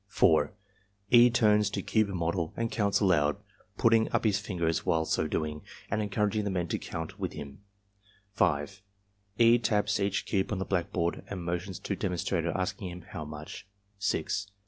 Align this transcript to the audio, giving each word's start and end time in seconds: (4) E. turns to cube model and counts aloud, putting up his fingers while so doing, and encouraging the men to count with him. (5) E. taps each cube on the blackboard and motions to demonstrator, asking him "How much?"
(4) 0.07 0.51
E. 1.11 1.29
turns 1.29 1.69
to 1.69 1.83
cube 1.83 2.07
model 2.07 2.55
and 2.57 2.71
counts 2.71 2.99
aloud, 3.01 3.37
putting 3.77 4.11
up 4.11 4.23
his 4.23 4.39
fingers 4.39 4.83
while 4.83 5.05
so 5.05 5.27
doing, 5.27 5.61
and 5.91 6.01
encouraging 6.01 6.43
the 6.43 6.49
men 6.49 6.67
to 6.69 6.79
count 6.79 7.19
with 7.19 7.33
him. 7.33 7.61
(5) 8.33 8.81
E. 9.37 9.59
taps 9.59 9.99
each 9.99 10.25
cube 10.25 10.51
on 10.51 10.57
the 10.57 10.65
blackboard 10.65 11.23
and 11.27 11.45
motions 11.45 11.77
to 11.77 11.95
demonstrator, 11.95 12.51
asking 12.57 12.89
him 12.89 13.01
"How 13.09 13.23
much?" 13.25 13.67